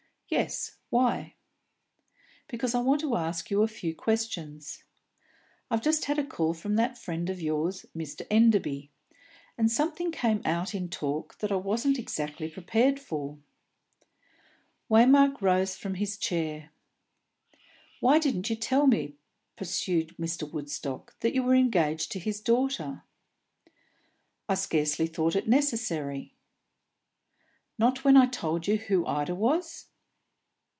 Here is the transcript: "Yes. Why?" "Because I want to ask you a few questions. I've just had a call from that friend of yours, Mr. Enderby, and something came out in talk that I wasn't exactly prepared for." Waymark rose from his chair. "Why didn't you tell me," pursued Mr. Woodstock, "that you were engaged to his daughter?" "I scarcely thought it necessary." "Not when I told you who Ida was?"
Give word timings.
"Yes. 0.33 0.77
Why?" 0.89 1.35
"Because 2.47 2.73
I 2.73 2.79
want 2.79 3.01
to 3.01 3.17
ask 3.17 3.51
you 3.51 3.63
a 3.63 3.67
few 3.67 3.93
questions. 3.93 4.81
I've 5.69 5.81
just 5.81 6.05
had 6.05 6.17
a 6.17 6.25
call 6.25 6.53
from 6.53 6.75
that 6.77 6.97
friend 6.97 7.29
of 7.29 7.41
yours, 7.41 7.85
Mr. 7.93 8.25
Enderby, 8.31 8.91
and 9.57 9.69
something 9.69 10.09
came 10.09 10.41
out 10.45 10.73
in 10.73 10.87
talk 10.87 11.37
that 11.39 11.51
I 11.51 11.57
wasn't 11.57 11.99
exactly 11.99 12.47
prepared 12.47 12.97
for." 12.97 13.39
Waymark 14.89 15.41
rose 15.41 15.75
from 15.75 15.95
his 15.95 16.17
chair. 16.17 16.69
"Why 17.99 18.17
didn't 18.17 18.49
you 18.49 18.55
tell 18.55 18.87
me," 18.87 19.17
pursued 19.57 20.15
Mr. 20.17 20.49
Woodstock, 20.49 21.13
"that 21.19 21.33
you 21.35 21.43
were 21.43 21.55
engaged 21.55 22.09
to 22.13 22.19
his 22.19 22.39
daughter?" 22.39 23.03
"I 24.47 24.53
scarcely 24.55 25.07
thought 25.07 25.35
it 25.35 25.49
necessary." 25.49 26.33
"Not 27.77 28.05
when 28.05 28.15
I 28.15 28.27
told 28.27 28.65
you 28.65 28.77
who 28.77 29.05
Ida 29.05 29.35
was?" 29.35 29.87